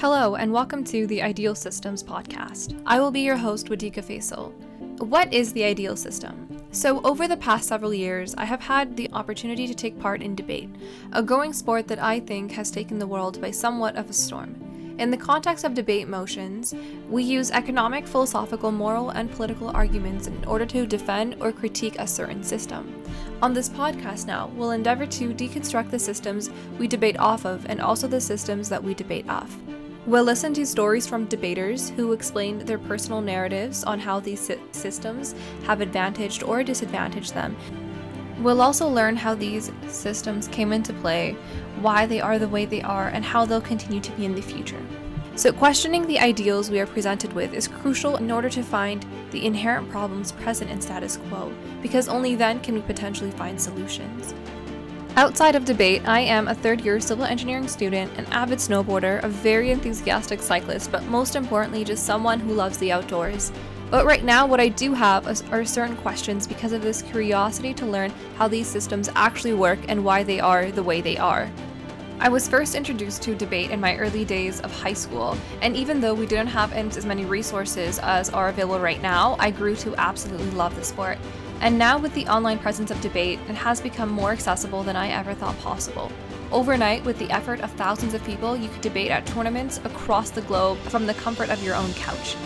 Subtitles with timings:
[0.00, 2.80] Hello, and welcome to the Ideal Systems podcast.
[2.86, 4.52] I will be your host, Wadika Faisal.
[5.00, 6.46] What is the ideal system?
[6.70, 10.36] So, over the past several years, I have had the opportunity to take part in
[10.36, 10.70] debate,
[11.10, 14.54] a growing sport that I think has taken the world by somewhat of a storm.
[15.00, 16.76] In the context of debate motions,
[17.08, 22.06] we use economic, philosophical, moral, and political arguments in order to defend or critique a
[22.06, 23.02] certain system.
[23.42, 27.80] On this podcast now, we'll endeavor to deconstruct the systems we debate off of and
[27.80, 29.56] also the systems that we debate off.
[30.08, 35.34] We'll listen to stories from debaters who explain their personal narratives on how these systems
[35.64, 37.54] have advantaged or disadvantaged them.
[38.38, 41.36] We'll also learn how these systems came into play,
[41.82, 44.40] why they are the way they are, and how they'll continue to be in the
[44.40, 44.80] future.
[45.36, 49.44] So, questioning the ideals we are presented with is crucial in order to find the
[49.44, 51.52] inherent problems present in status quo,
[51.82, 54.32] because only then can we potentially find solutions.
[55.18, 59.28] Outside of debate, I am a third year civil engineering student, an avid snowboarder, a
[59.28, 63.50] very enthusiastic cyclist, but most importantly, just someone who loves the outdoors.
[63.90, 67.84] But right now, what I do have are certain questions because of this curiosity to
[67.84, 71.50] learn how these systems actually work and why they are the way they are.
[72.20, 76.00] I was first introduced to debate in my early days of high school, and even
[76.00, 79.96] though we didn't have as many resources as are available right now, I grew to
[79.96, 81.18] absolutely love the sport.
[81.60, 85.08] And now, with the online presence of debate, it has become more accessible than I
[85.08, 86.12] ever thought possible.
[86.52, 90.42] Overnight, with the effort of thousands of people, you could debate at tournaments across the
[90.42, 92.36] globe from the comfort of your own couch.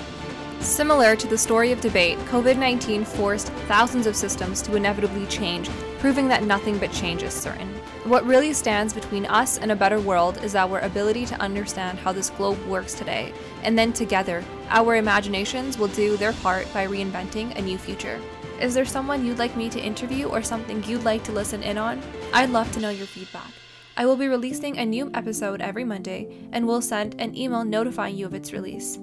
[0.61, 5.69] Similar to the story of debate, COVID 19 forced thousands of systems to inevitably change,
[5.99, 7.69] proving that nothing but change is certain.
[8.05, 12.13] What really stands between us and a better world is our ability to understand how
[12.13, 17.57] this globe works today, and then together, our imaginations will do their part by reinventing
[17.57, 18.21] a new future.
[18.63, 21.77] Is there someone you'd like me to interview or something you'd like to listen in
[21.77, 22.01] on?
[22.33, 23.51] I'd love to know your feedback.
[23.97, 28.17] I will be releasing a new episode every Monday and will send an email notifying
[28.17, 29.01] you of its release.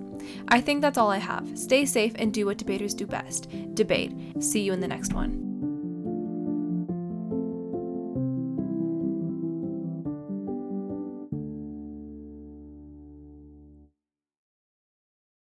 [0.48, 1.60] I think that's all I have.
[1.60, 4.14] Stay safe and do what debaters do best debate.
[4.42, 5.49] See you in the next one.